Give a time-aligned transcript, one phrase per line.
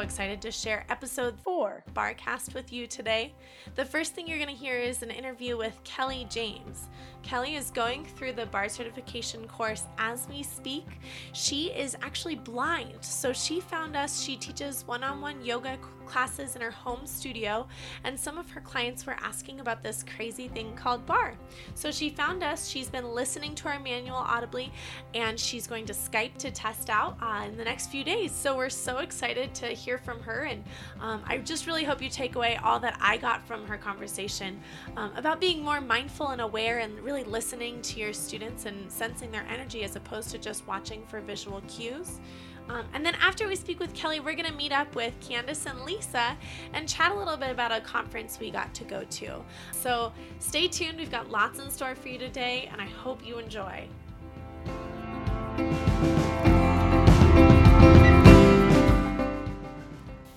[0.00, 3.34] excited to share episode four BarreCast with you today.
[3.74, 6.88] The first thing you're going to hear is an interview with Kelly Jones.
[7.22, 10.86] Kelly is going through the barre certification course as we speak.
[11.32, 14.22] She is actually blind, so she found us.
[14.22, 17.68] She teaches one on one yoga classes in her home studio,
[18.04, 21.36] and some of her clients were asking about this crazy thing called barre.
[21.74, 22.68] So she found us.
[22.68, 24.72] She's been listening to our manual audibly,
[25.14, 28.32] and she's going to Skype to test out uh, in the next few days.
[28.32, 30.64] So we're so excited to hear from her, and
[31.00, 34.60] um, I just really hope you take away all that I got from her conversation
[34.96, 39.30] um, about being more mindful and aware and really listening to your students and sensing
[39.30, 42.20] their energy as opposed to just watching for visual cues.
[42.68, 45.66] Um, and then after we speak with Kelly, we're going to meet up with Candace
[45.66, 46.36] and Lisa
[46.72, 49.42] and chat a little bit about a conference we got to go to.
[49.72, 50.98] So stay tuned.
[50.98, 53.88] We've got lots in store for you today, and I hope you enjoy.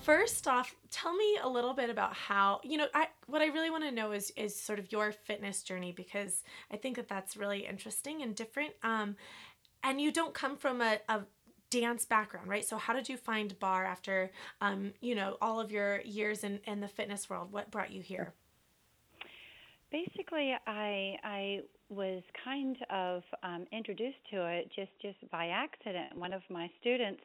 [0.04, 2.88] First off, tell me a little bit about how you know.
[2.92, 6.44] I what I really want to know is is sort of your fitness journey because
[6.70, 8.74] I think that that's really interesting and different.
[8.82, 9.16] Um,
[9.82, 11.22] and you don't come from a, a
[11.70, 12.66] dance background, right?
[12.66, 14.30] So how did you find barre after
[14.60, 17.50] um, you know all of your years in in the fitness world?
[17.50, 18.34] What brought you here?
[19.90, 26.14] Basically, I I was kind of um, introduced to it just just by accident.
[26.14, 27.22] One of my students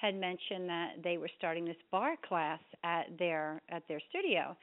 [0.00, 4.56] had mentioned that they were starting this barre class at their at their studio.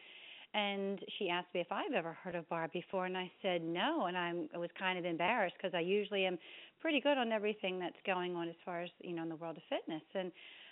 [0.54, 4.06] And she asked me if I've ever heard of barre before and I said no
[4.06, 6.38] and I'm I was kind of embarrassed because I usually am
[6.80, 9.58] pretty good on everything that's going on as far as you know in the world
[9.58, 10.04] of fitness.
[10.14, 10.32] And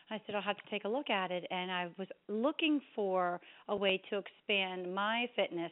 [0.09, 3.41] I said I'll have to take a look at it and I was looking for
[3.67, 5.71] a way to expand my fitness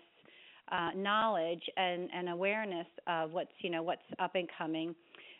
[0.71, 4.95] uh knowledge and and awareness of what's you know what's up and coming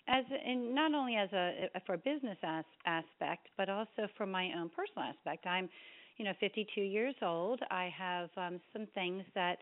[0.08, 4.70] as in not only as a for business as, aspect, but also for my own
[4.70, 5.46] personal aspect.
[5.46, 5.70] I'm,
[6.18, 7.60] you know, 52 years old.
[7.70, 9.58] I have um, some things that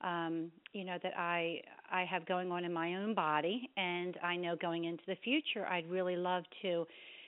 [0.00, 4.36] um, you know that I I have going on in my own body, and I
[4.36, 6.86] know going into the future, I'd really love to,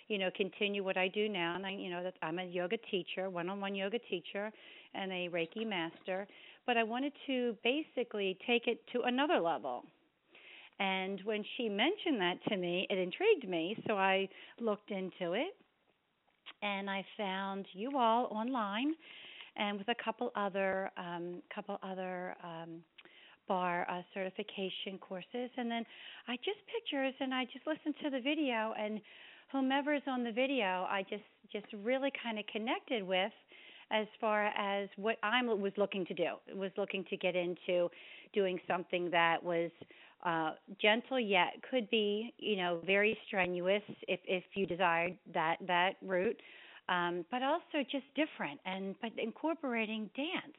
[0.08, 1.54] you know, continue what I do now.
[1.54, 4.52] And I, you know, that I'm a yoga teacher, one-on-one yoga teacher,
[4.94, 6.26] and a Reiki master.
[6.66, 9.84] But I wanted to basically take it to another level.
[10.78, 14.28] And when she mentioned that to me, it intrigued me, so I
[14.60, 15.54] looked into it
[16.62, 18.94] and I found you all online
[19.56, 22.82] and with a couple other um couple other um
[23.48, 25.84] barre uh, certification courses and then
[26.28, 29.00] I just pictures and I just listened to the video and
[29.52, 33.32] whomever's on the video I just just really kind of connected with
[33.90, 36.34] as far as what I was looking to do.
[36.54, 37.88] Was looking to get into
[38.32, 39.70] doing something that was
[40.24, 45.92] uh, gentle yet could be, you know, very strenuous if if you desired that that
[46.02, 46.40] route,
[46.88, 50.56] um, but also just different and but incorporating dance.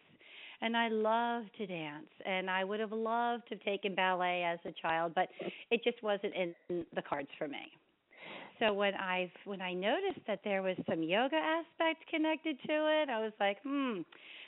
[0.59, 4.57] And I love to dance, and I would have loved to have taken ballet as
[4.65, 5.29] a child, but
[5.69, 6.55] it just wasn't in
[6.95, 7.71] the cards for me.
[8.59, 13.09] So when I when I noticed that there was some yoga aspect connected to it,
[13.09, 14.01] I was like, hmm,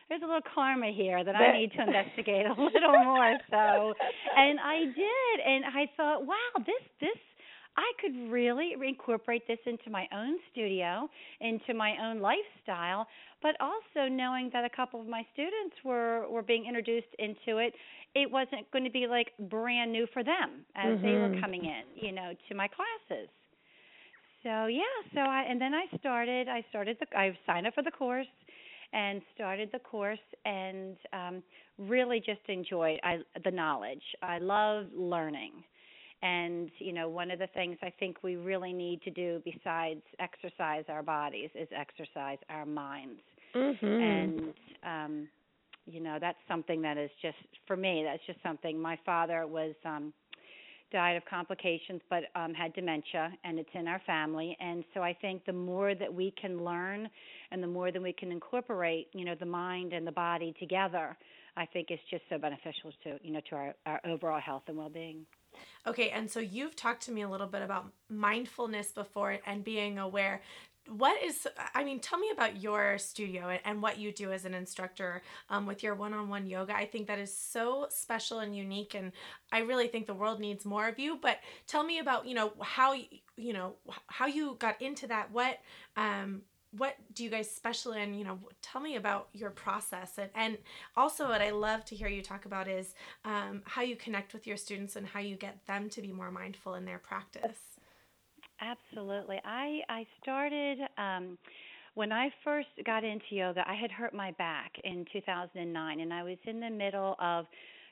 [0.09, 3.37] there's a little karma here that I need to investigate a little more.
[3.49, 3.93] So,
[4.35, 7.17] and I did, and I thought, wow, this this
[7.77, 11.09] I could really incorporate this into my own studio,
[11.39, 13.07] into my own lifestyle,
[13.41, 17.73] but also knowing that a couple of my students were were being introduced into it,
[18.15, 21.05] it wasn't going to be like brand new for them as mm-hmm.
[21.05, 21.41] they were mm-hmm.
[21.41, 23.29] coming in, you know, to my classes.
[24.43, 24.81] So yeah,
[25.13, 28.27] so I and then I started I started the I signed up for the course
[28.93, 31.43] and started the course and um,
[31.77, 34.01] really just enjoyed I, the knowledge.
[34.21, 35.51] I love learning.
[36.21, 40.01] And, you know, one of the things I think we really need to do besides
[40.19, 43.21] exercise our bodies is exercise our minds.
[43.55, 43.85] Mm-hmm.
[43.85, 45.27] And, um,
[45.85, 47.37] you know, that's something that is just,
[47.67, 48.77] for me, that's just something.
[48.77, 50.13] My father was, um,
[50.91, 54.57] died of complications but um had dementia and it's in our family.
[54.59, 57.09] And so i think the more that we can learn
[57.51, 61.17] and the more that we can incorporate you know the mind and the body together
[61.57, 64.77] i think it's just so beneficial to you know to our, our overall health and
[64.77, 65.25] well-being.
[65.87, 69.97] Okay, and so you've talked to me a little bit about mindfulness before and being
[69.97, 70.41] aware
[70.97, 74.53] what is i mean tell me about your studio and what you do as an
[74.53, 76.75] instructor um, with your one-on-one yoga.
[76.75, 79.11] I think that is so special and unique and
[79.51, 82.53] i really think the world needs more of you but tell me about you know
[82.61, 82.93] how
[83.39, 83.73] you know
[84.07, 85.31] how you got into that.
[85.31, 85.59] What
[85.97, 86.41] um
[86.77, 88.13] what do you guys special in?
[88.13, 90.57] You know tell me about your process and, and
[90.95, 92.93] also what i love to hear you talk about is
[93.25, 96.29] um, how you connect with your students and how you get them to be more
[96.31, 97.57] mindful in their practice
[98.61, 99.39] Absolutely.
[99.45, 101.37] I I started um
[101.95, 106.23] when I first got into yoga, I had hurt my back in 2009, and I
[106.23, 107.45] was in the middle of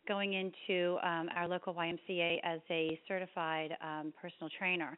[0.07, 4.97] going into um, our local YMCA as a certified um, personal trainer.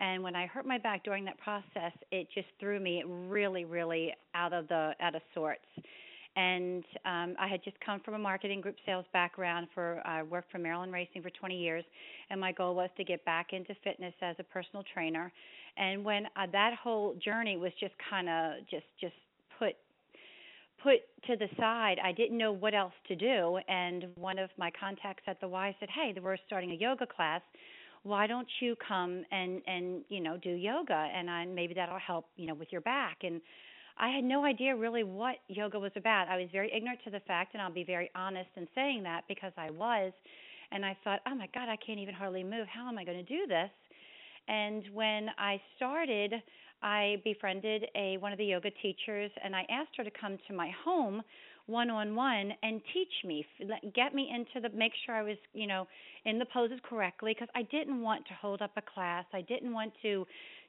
[0.00, 4.12] And when I hurt my back during that process, it just threw me really, really
[4.34, 5.66] out of the out of sorts.
[6.38, 10.52] And um, I had just come from a marketing group sales background for I worked
[10.52, 11.84] for Maryland Racing for 20 years,
[12.30, 15.32] and my goal was to get back into fitness as a personal trainer.
[15.76, 19.14] And when uh, that whole journey was just kind of just just
[19.58, 19.74] put
[20.80, 21.96] put to the side.
[22.04, 25.74] I didn't know what else to do, and one of my contacts at the Y
[25.80, 27.40] said, "Hey, we're starting a yoga class.
[28.04, 32.26] Why don't you come and and you know do yoga and I, maybe that'll help
[32.36, 33.40] you know with your back." And
[33.98, 36.28] I had no idea really what yoga was about.
[36.28, 39.24] I was very ignorant to the fact, and I'll be very honest in saying that
[39.28, 40.12] because I was.
[40.70, 42.68] And I thought, "Oh my God, I can't even hardly move.
[42.68, 43.70] How am I going to do this?"
[44.46, 46.34] And when I started,
[46.82, 50.54] I befriended a one of the yoga teachers and I asked her to come to
[50.54, 51.22] my home
[51.66, 53.44] one on one and teach me
[53.94, 55.86] get me into the make sure I was you know
[56.24, 59.72] in the poses correctly because I didn't want to hold up a class I didn't
[59.72, 60.26] want to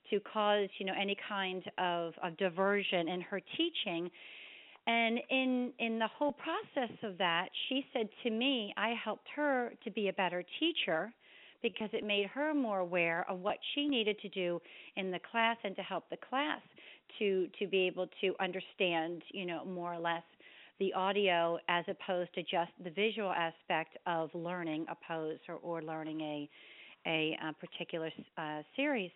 [0.09, 4.09] to cause you know any kind of of diversion in her teaching
[4.87, 9.73] and in in the whole process of that she said to me I helped her
[9.83, 11.11] to be a better teacher
[11.61, 14.61] because it made her more aware of what she needed to do
[14.95, 16.61] in the class and to help the class
[17.17, 20.23] to to be able to understand, you know, more or less
[20.79, 25.81] the audio as opposed to just the visual aspect of learning a pose or, or
[25.81, 26.49] learning a
[27.07, 29.11] a, a particular uh, series.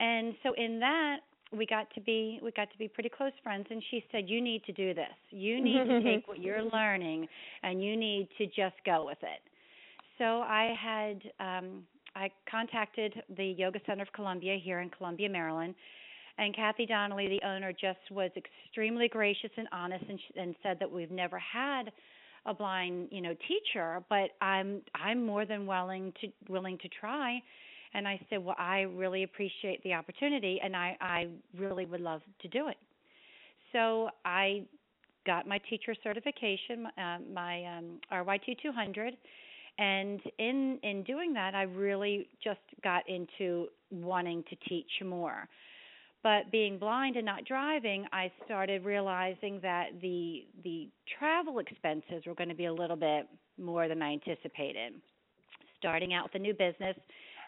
[0.00, 1.18] And so in that
[1.52, 4.40] we got to be we got to be pretty close friends and she said you
[4.40, 5.06] need to do this.
[5.30, 7.28] You need to take what you're learning
[7.62, 9.40] and you need to just go with it
[10.18, 11.82] so I had um,
[12.14, 15.74] I contacted the Yoga Center of Columbia here in Columbia, Maryland,
[16.38, 20.78] and Kathy Donnelly, the owner, just was extremely gracious and honest, and, she, and said
[20.80, 21.92] that we've never had
[22.46, 27.42] a blind, you know, teacher, but I'm I'm more than willing to willing to try.
[27.96, 31.28] And I said, well, I really appreciate the opportunity, and I I
[31.58, 32.76] really would love to do it.
[33.72, 34.64] So I
[35.26, 39.14] got my teacher certification, uh, my um, RYT 200
[39.78, 45.48] and in in doing that i really just got into wanting to teach more.
[46.22, 50.88] But being blind and not driving i started realizing that the the
[51.18, 53.28] travel expenses were going to be a little bit
[53.58, 54.94] more than i anticipated.
[55.78, 56.96] Starting out with a new business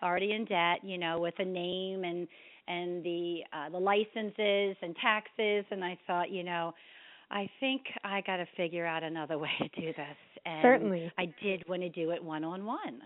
[0.03, 2.27] already in debt you know with a name and
[2.69, 6.73] and the uh the licenses and taxes and i thought you know
[7.31, 10.17] I think I got to figure out another way to do this.
[10.45, 11.13] And Certainly.
[11.19, 13.03] I did want to do it one on one.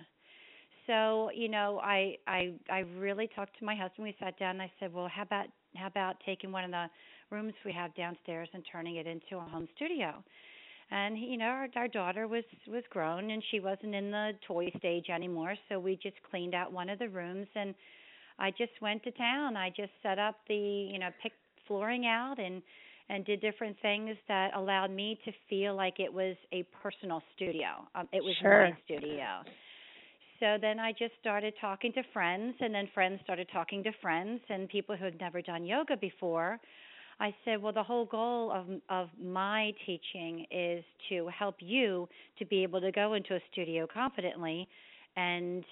[0.86, 4.04] So, you know, I I I really talked to my husband.
[4.04, 5.46] We sat down and I said, "Well, how about
[5.76, 6.86] how about taking one of the
[7.30, 10.22] rooms we have downstairs and turning it into a home studio?"
[10.92, 14.70] And you know, our, our daughter was was grown and she wasn't in the toy
[14.76, 17.74] stage anymore, so we just cleaned out one of the rooms and
[18.38, 19.56] I just went to town.
[19.56, 21.36] I just set up the, you know, picked
[21.66, 22.62] flooring out and
[23.08, 27.68] and did different things that allowed me to feel like it was a personal studio.
[27.94, 28.68] Um, it was sure.
[28.70, 29.42] my studio.
[30.40, 34.40] So then I just started talking to friends, and then friends started talking to friends
[34.48, 36.58] and people who had never done yoga before.
[37.22, 42.44] I said, well, the whole goal of of my teaching is to help you to
[42.44, 44.68] be able to go into a studio confidently
[45.16, 45.64] and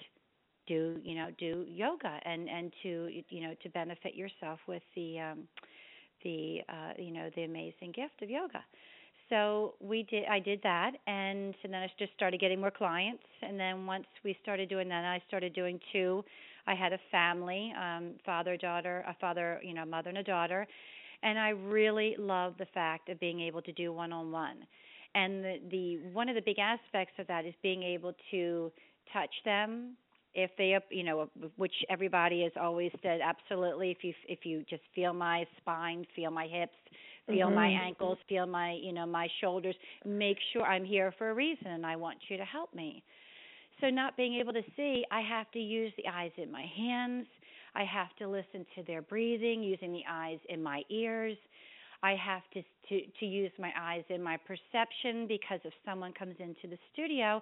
[0.67, 5.19] do you know do yoga and and to you know to benefit yourself with the
[5.19, 5.39] um
[6.23, 8.63] the uh, you know the amazing gift of yoga.
[9.29, 10.25] So we did.
[10.29, 13.23] I did that, and, and then I just started getting more clients.
[13.41, 16.23] And then once we started doing that, I started doing two.
[16.67, 20.67] I had a family, um, father, daughter, a father, you know, mother and a daughter,
[21.23, 24.57] and I really love the fact of being able to do one-on-one.
[25.13, 28.71] And the, the one of the big aspects of that is being able to
[29.13, 29.97] touch them,
[30.33, 34.83] if they you know which everybody has always said absolutely if you if you just
[34.95, 36.75] feel my spine feel my hips
[37.27, 37.55] feel mm-hmm.
[37.55, 39.75] my ankles feel my you know my shoulders
[40.05, 43.03] make sure i'm here for a reason and i want you to help me
[43.81, 47.27] so not being able to see i have to use the eyes in my hands
[47.75, 51.37] i have to listen to their breathing using the eyes in my ears
[52.03, 56.35] I have to, to to use my eyes in my perception because if someone comes
[56.39, 57.41] into the studio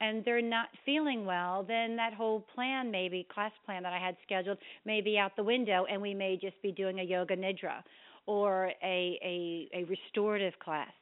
[0.00, 4.16] and they're not feeling well, then that whole plan, maybe class plan that I had
[4.24, 7.82] scheduled, may be out the window, and we may just be doing a yoga nidra
[8.26, 10.92] or a a, a restorative class.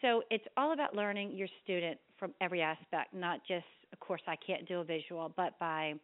[0.00, 4.36] So it's all about learning your student from every aspect, not just, of course, I
[4.36, 5.94] can't do a visual, but by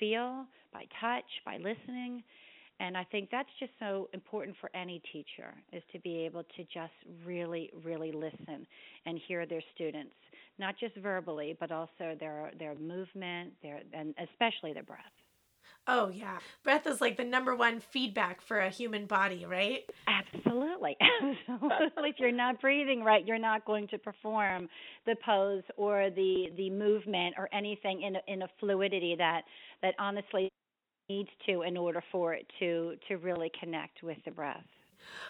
[0.00, 2.24] feel, by touch, by listening,
[2.80, 6.64] And I think that's just so important for any teacher is to be able to
[6.64, 6.94] just
[7.26, 8.66] really, really listen
[9.04, 10.14] and hear their students,
[10.58, 15.12] not just verbally, but also their their movement, their and especially their breath.
[15.86, 16.38] Oh, yeah.
[16.62, 19.80] Breath is like the number one feedback for a human body, right?
[20.06, 20.96] Absolutely.
[21.50, 21.70] Absolutely.
[22.10, 24.68] if you're not breathing right, you're not going to perform
[25.06, 29.42] the pose or the the movement or anything in a, in a fluidity that
[29.82, 30.48] that honestly
[31.08, 34.64] needs to in order for it to to really connect with the breath.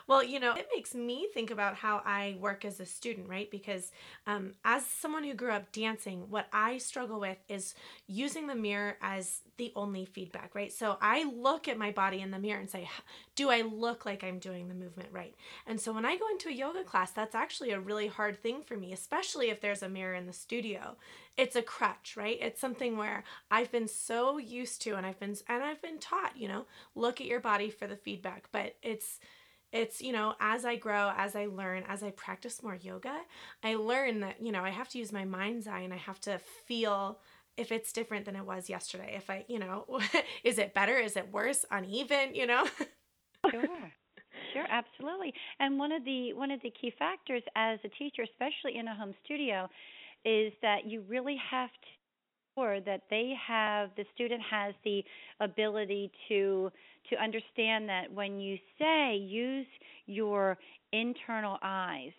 [0.06, 3.50] Well, you know, it makes me think about how I work as a student, right?
[3.50, 3.92] Because
[4.26, 7.74] um, as someone who grew up dancing, what I struggle with is
[8.06, 10.72] using the mirror as the only feedback, right?
[10.72, 12.88] So I look at my body in the mirror and say,
[13.36, 15.34] do I look like I'm doing the movement right?
[15.66, 18.62] And so when I go into a yoga class, that's actually a really hard thing
[18.62, 20.96] for me, especially if there's a mirror in the studio.
[21.36, 22.38] It's a crutch, right?
[22.40, 26.36] It's something where I've been so used to and I've been and I've been taught,
[26.36, 29.20] you know, look at your body for the feedback, but it's
[29.72, 33.16] it's you know as i grow as i learn as i practice more yoga
[33.62, 36.20] i learn that you know i have to use my mind's eye and i have
[36.20, 37.18] to feel
[37.56, 39.14] if it's different than it was yesterday.
[39.16, 39.84] If i you know
[40.44, 40.96] is it better?
[40.96, 41.64] Is it worse?
[41.70, 42.66] Uneven you know?
[43.50, 43.92] Sure.
[44.52, 45.32] Sure absolutely.
[45.60, 48.94] And one of the one of the key factors as a teacher especially in a
[48.94, 49.68] home studio
[50.24, 51.88] is that you really have to
[52.54, 55.02] sure that they have the student has the
[55.40, 56.71] ability to
[57.09, 59.66] to understand that when you say use
[60.07, 60.59] your
[60.92, 62.12] internal eyes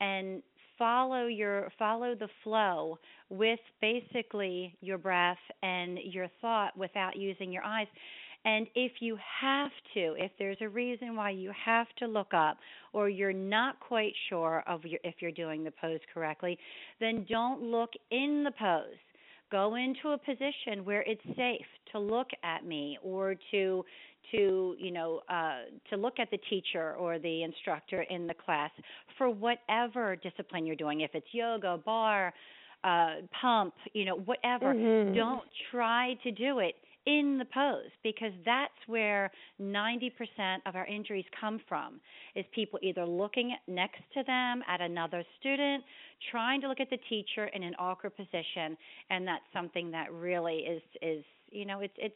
[0.00, 0.42] and
[0.78, 2.98] follow your follow the flow
[3.30, 7.86] with basically your breath and your thought without using your eyes
[8.44, 12.58] and if you have to if there's a reason why you have to look up
[12.92, 16.58] or you're not quite sure of your, if you're doing the pose correctly
[17.00, 18.98] then don't look in the pose
[19.50, 23.84] go into a position where it's safe to look at me or to
[24.32, 25.60] to you know uh,
[25.90, 28.70] to look at the teacher or the instructor in the class
[29.18, 32.32] for whatever discipline you're doing if it's yoga barre
[32.84, 35.14] uh, pump you know whatever mm-hmm.
[35.14, 36.74] don't try to do it
[37.06, 40.10] in the pose because that's where 90%
[40.66, 42.00] of our injuries come from
[42.34, 45.84] is people either looking next to them at another student
[46.30, 48.76] trying to look at the teacher in an awkward position
[49.10, 52.14] and that's something that really is is you know it's it's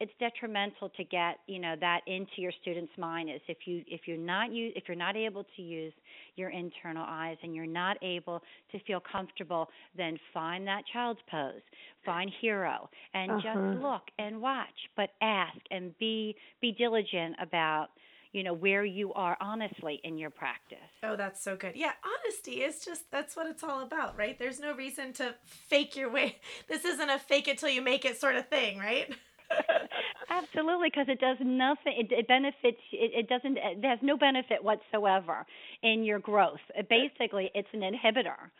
[0.00, 4.02] it's detrimental to get you know that into your student's mind is if you if
[4.06, 5.92] you're not use if you're not able to use
[6.36, 11.62] your internal eyes and you're not able to feel comfortable then find that child's pose
[12.04, 13.40] find hero and uh-huh.
[13.42, 17.88] just look and watch but ask and be be diligent about
[18.32, 20.76] you know where you are honestly in your practice.
[21.02, 21.72] Oh that's so good.
[21.74, 24.38] Yeah honesty is just that's what it's all about right?
[24.38, 26.36] There's no reason to fake your way
[26.68, 29.14] this isn't a fake it till you make it sort of thing right
[30.30, 31.94] Absolutely, because it does nothing.
[31.98, 32.80] It, it benefits.
[32.92, 33.56] It, it doesn't.
[33.58, 35.46] It has no benefit whatsoever
[35.82, 36.60] in your growth.
[36.74, 38.50] It basically, it's an inhibitor.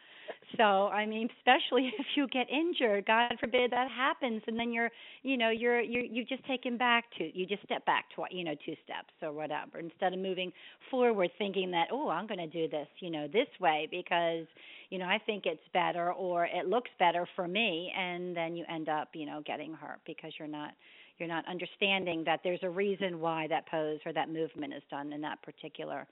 [0.57, 4.90] So I mean, especially if you get injured, God forbid that happens, and then you're,
[5.23, 8.45] you know, you're you you just taken back to you just step back to you
[8.45, 10.52] know two steps or whatever instead of moving
[10.90, 14.47] forward thinking that oh I'm going to do this you know this way because
[14.90, 18.64] you know I think it's better or it looks better for me, and then you
[18.69, 20.73] end up you know getting hurt because you're not
[21.19, 25.12] you're not understanding that there's a reason why that pose or that movement is done
[25.12, 26.07] in that particular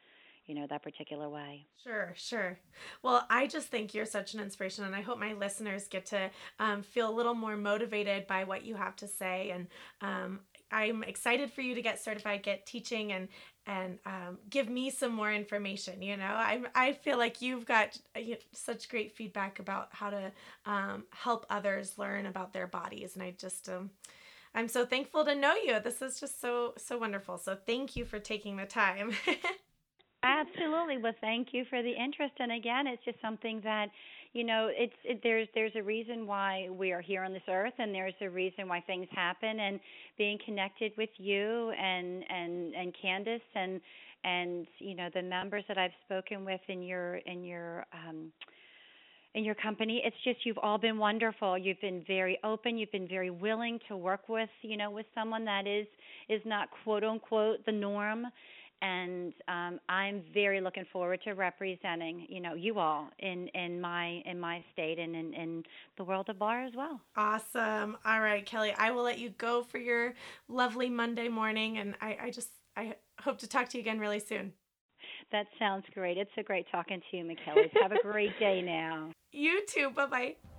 [0.46, 1.66] you know that particular way.
[1.82, 2.58] Sure sure.
[3.02, 6.30] Well i just think you're such an inspiration and i hope my listeners get to
[6.58, 9.66] um, feel a little more motivated by what you have to say and
[10.00, 10.40] um,
[10.70, 13.28] i'm excited for you to get certified get teaching and
[13.66, 17.98] and um, give me some more information you know i, I feel like you've got
[18.16, 18.20] uh,
[18.52, 20.32] such great feedback about how to
[20.66, 23.90] um, help others learn about their bodies and i just um,
[24.54, 28.04] i'm so thankful to know you this is just so so wonderful so thank you
[28.04, 29.12] for taking the time
[30.24, 30.96] Absolutely.
[30.96, 32.32] Well, thank you for the interest.
[32.40, 33.90] And again, it's just something that,
[34.34, 37.72] you know, it's it, there's there's a reason why we are here on this earth,
[37.78, 39.60] and there's a reason why things happen.
[39.60, 39.80] And
[40.18, 43.80] being connected with you and and and Candace and
[44.24, 48.32] and you know the members that I've spoken with in your in your um,
[49.34, 53.08] in your company it's just you've all been wonderful you've been very open you've been
[53.08, 55.86] very willing to work with you know with someone that is
[56.28, 58.26] is not quote unquote the norm
[58.82, 64.22] and um, I'm very looking forward to representing you know you all in in my
[64.26, 65.62] in my state and in, in
[65.96, 67.00] the world of barre as well.
[67.16, 67.96] Awesome.
[68.04, 70.14] All right, Kelly, I will let you go for your
[70.48, 74.20] lovely Monday morning, and I, I just I hope to talk to you again really
[74.20, 74.52] soon.
[75.32, 76.18] That sounds great.
[76.18, 77.64] It's a great talking to you, Michaela.
[77.80, 79.10] Have a great day now.
[79.32, 79.90] You too.
[79.90, 80.53] Bye bye.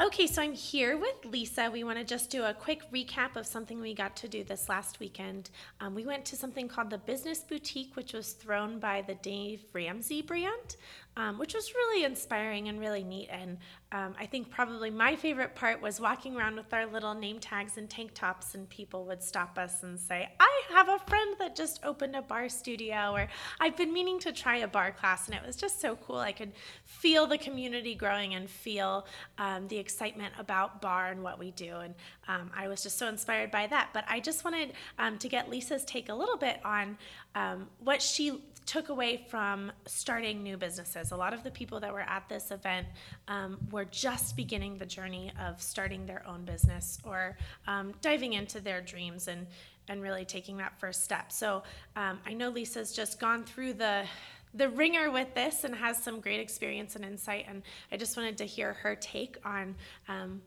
[0.00, 1.70] Okay, so I'm here with Lisa.
[1.72, 4.68] We want to just do a quick recap of something we got to do this
[4.68, 5.50] last weekend.
[5.80, 9.64] Um, we went to something called the Business Boutique, which was thrown by the Dave
[9.72, 10.76] Ramsey brand
[11.16, 13.28] um, which was really inspiring and really neat.
[13.30, 13.58] And
[13.90, 17.76] um, I think probably my favorite part was walking around with our little name tags
[17.76, 21.56] and tank tops, and people would stop us and say, I have a friend that
[21.56, 25.26] just opened a barre studio, or I've been meaning to try a barre class.
[25.26, 26.18] And it was just so cool.
[26.18, 26.52] I could
[26.84, 29.06] feel the community growing and feel
[29.38, 31.76] um, the excitement about barre and what we do.
[31.78, 31.94] And
[32.28, 33.90] um, I was just so inspired by that.
[33.92, 36.96] But I just wanted um, to get Lisa's take a little bit on
[37.34, 41.10] um, what she took away from starting new businesses.
[41.10, 42.86] A lot of the people that were at this event
[43.26, 48.60] um, were just beginning the journey of starting their own business or um, diving into
[48.60, 49.46] their dreams and
[49.90, 51.32] and really taking that first step.
[51.32, 51.62] So
[51.96, 54.04] um, I know Lisa's just gone through the
[54.52, 57.46] the ringer with this and has some great experience and insight.
[57.48, 59.76] And I just wanted to hear her take on
[60.08, 60.42] um,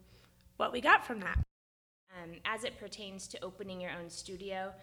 [0.58, 1.40] what we got from that.
[2.22, 4.74] Um, as it pertains to opening your own studio,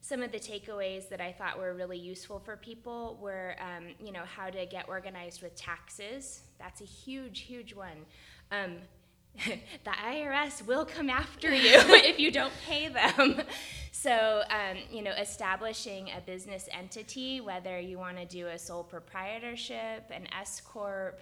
[0.00, 4.12] some of the takeaways that I thought were really useful for people were, um, you
[4.12, 6.42] know, how to get organized with taxes.
[6.58, 8.06] That's a huge, huge one.
[8.50, 8.76] Um,
[9.44, 13.42] the IRS will come after you if you don't pay them.
[13.92, 18.84] So, um, you know, establishing a business entity, whether you want to do a sole
[18.84, 21.20] proprietorship, an S corp.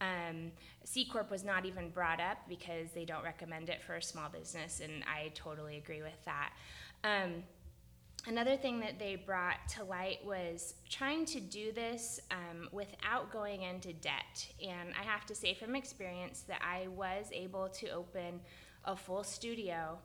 [0.00, 0.52] Um,
[0.84, 4.28] C corp was not even brought up because they don't recommend it for a small
[4.28, 6.52] business, and I totally agree with that.
[7.02, 7.42] Um,
[8.28, 13.62] another thing that they brought to light was trying to do this um, without going
[13.62, 14.46] into debt.
[14.62, 18.40] And I have to say from experience that I was able to open
[18.84, 19.98] a full studio,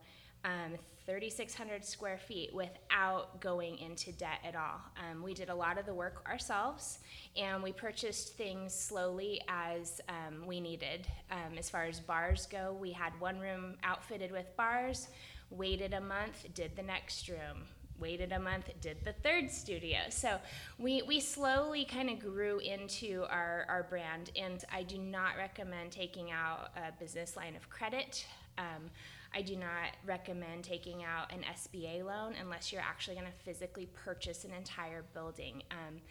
[0.45, 4.79] um, 3,600 square feet, without going into debt at all.
[4.97, 6.99] Um, we did a lot of the work ourselves
[7.35, 11.07] and we purchased things slowly as um, we needed.
[11.29, 15.09] Um, as far as bars go, we had one room outfitted with bars,
[15.49, 17.67] Waited a month, did the next room,
[18.03, 19.99] waited a month, did the third studio.
[20.09, 20.37] So
[20.77, 25.93] we, we slowly kind of grew into our, our brand, and I do not recommend
[25.93, 28.25] taking out a business line of credit.
[28.57, 28.91] Um,
[29.33, 33.87] I do not recommend taking out an SBA loan unless you're actually going to physically
[33.93, 35.63] purchase an entire building.
[35.71, 36.01] Um,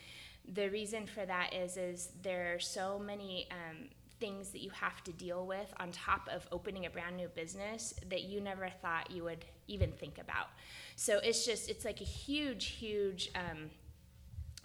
[0.55, 3.88] the reason for that is is there are so many um,
[4.22, 7.92] things that you have to deal with on top of opening a brand new business
[8.08, 10.46] that you never thought you would even think about.
[10.94, 13.68] So it's just it's like a huge, huge, um,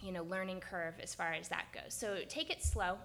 [0.04, 1.92] you know, learning curve as far as that goes.
[1.96, 3.00] So take it slow,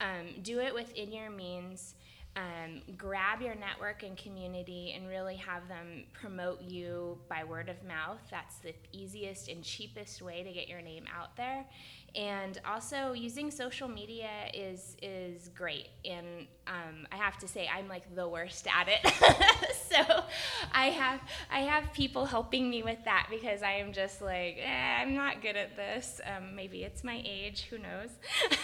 [0.00, 1.94] um, do it within your means.
[2.36, 7.82] Um, grab your network and community and really have them promote you by word of
[7.84, 8.18] mouth.
[8.28, 11.64] That's the easiest and cheapest way to get your name out there.
[12.16, 15.88] And also using social media is is great.
[16.04, 19.12] And um, i have to say i'm like the worst at it.
[19.94, 20.24] So
[20.72, 21.20] i have
[21.52, 25.40] i have people helping me with that because i am just like eh, i'm not
[25.40, 26.20] good at this.
[26.24, 27.66] Um, maybe it's my age.
[27.70, 28.10] Who knows?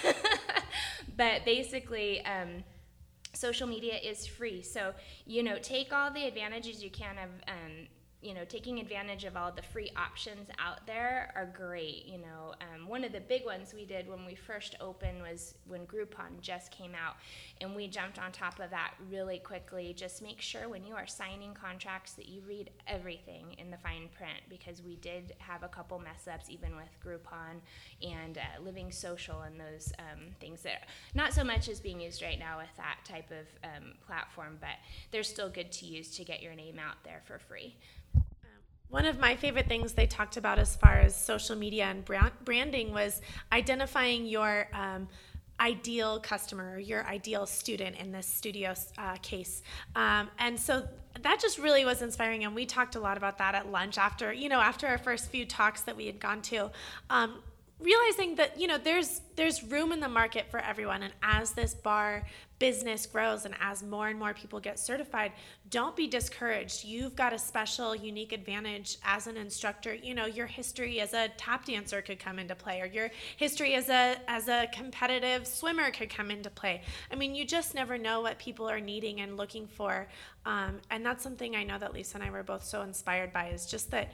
[1.16, 2.64] But basically um,
[3.40, 4.62] social media is free.
[4.62, 4.94] So
[5.26, 7.72] you know take all the advantages you can of um,
[8.22, 12.04] you know, taking advantage of all the free options out there are great.
[12.06, 15.54] You know, um, one of the big ones we did when we first opened was
[15.66, 17.16] when Groupon just came out,
[17.61, 19.94] and we jumped on top of that really quickly.
[19.96, 24.09] Just make sure when you are signing contracts that you read everything in the fine
[24.14, 27.61] print because we did have a couple mess ups even with Groupon
[28.02, 32.22] and uh, Living Social and those um, things that not so much is being used
[32.22, 34.76] right now with that type of um, platform, but
[35.11, 37.76] they're still good to use to get your name out there for free.
[38.90, 42.05] One of my favorite things they talked about as far as social media and
[42.44, 43.20] branding was
[43.53, 45.09] identifying your um,
[45.61, 49.62] ideal customer, your ideal student in this studio uh, case.
[49.94, 50.88] Um, and so
[51.22, 52.44] that just really was inspiring.
[52.44, 55.31] And we talked a lot about that at lunch after, you know, after our first
[55.31, 56.70] few talks that we had gone to.
[57.11, 57.42] Um,
[57.80, 61.02] realizing that you know there's there's room in the market for everyone.
[61.02, 62.24] And as this barre
[62.58, 65.32] business grows and as more and more people get certified
[65.70, 66.84] don't be discouraged.
[66.84, 69.94] You've got a special unique advantage as an instructor.
[69.94, 73.74] You know your history as a tap dancer could come into play or your history
[73.74, 76.82] as a as a competitive swimmer could come into play.
[77.10, 80.08] I mean you just never know what people are needing and looking for.
[80.44, 83.48] Um, and that's something i know that lisa and i were both so inspired by
[83.48, 84.10] is just that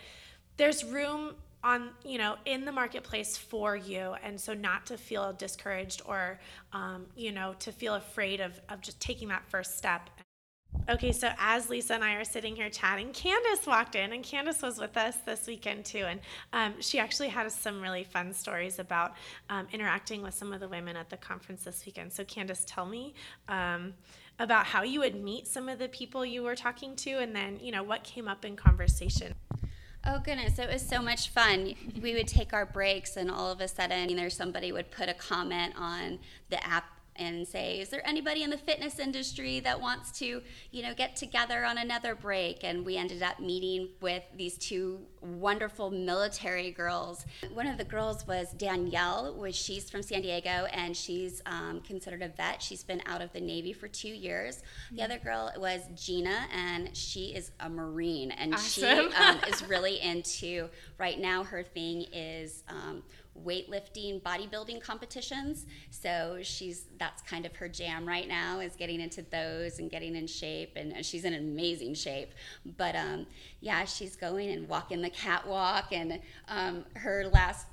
[0.57, 1.35] there's room
[1.67, 6.39] on you know in the marketplace for you and so not to feel discouraged or
[6.73, 10.09] um, you know to feel afraid of, of just taking that first step
[10.89, 14.63] Okay, so as Lisa and I are sitting here chatting, Candace walked in, and Candace
[14.63, 16.05] was with us this weekend too.
[16.07, 16.21] And
[16.53, 19.15] um, she actually had some really fun stories about
[19.51, 22.13] um, interacting with some of the women at the conference this weekend.
[22.13, 23.15] So, Candace, tell me
[23.49, 23.95] um,
[24.39, 27.59] about how you would meet some of the people you were talking to, and then,
[27.61, 29.35] you know, what came up in conversation.
[30.09, 31.75] Oh goodness, it was so much fun.
[32.01, 35.15] We would take our breaks, and all of a sudden, there's somebody would put a
[35.15, 36.85] comment on the app
[37.19, 41.17] and say, is there anybody in the fitness industry that wants to, you know, get
[41.17, 42.65] together on another break?
[42.65, 47.27] And we ended up meeting with these two wonderful military girls.
[47.53, 52.23] One of the girls was Danielle, which she's from San Diego and she's um, considered
[52.23, 52.63] a vet.
[52.63, 54.63] She's been out of the Navy for two years.
[54.93, 59.11] The other girl was Gina, and she is a Marine, and awesome.
[59.11, 61.45] she um, is really into right now.
[61.45, 63.03] Her thing is um,
[63.45, 65.67] weightlifting bodybuilding competitions.
[65.91, 70.17] So she's that's kind of her jam right now is getting into those and getting
[70.17, 70.73] in shape.
[70.77, 72.31] And she's in amazing shape.
[72.77, 73.27] But um,
[73.61, 75.93] yeah she's going and walking the catwalk.
[75.93, 77.67] And um, her last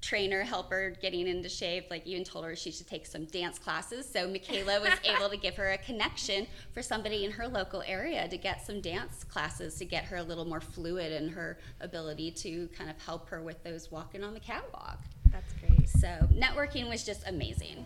[0.00, 4.08] trainer helper getting into shape like even told her she should take some dance classes.
[4.10, 8.26] So michaela was able to give her a connection for somebody in her local area
[8.28, 12.30] to get some dance classes to get her a little more fluid in her ability
[12.30, 16.88] to kind of help her with those walking on the catwalk that's great so networking
[16.88, 17.84] was just amazing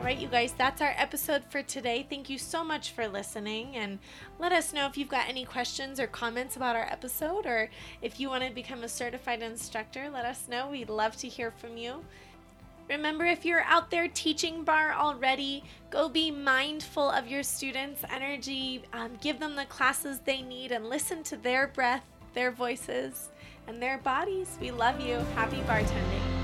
[0.00, 2.06] All right, you guys, that's our episode for today.
[2.08, 3.76] Thank you so much for listening.
[3.76, 3.98] And
[4.38, 7.68] let us know if you've got any questions or comments about our episode, or
[8.00, 10.70] if you want to become a certified instructor, let us know.
[10.70, 12.02] We'd love to hear from you.
[12.90, 18.82] Remember, if you're out there teaching barre already, go be mindful of your students' energy,
[18.92, 23.28] um, give them the classes they need, and listen to their breath, their voices,
[23.68, 24.58] and their bodies.
[24.60, 25.18] We love you.
[25.36, 26.39] Happy bartending.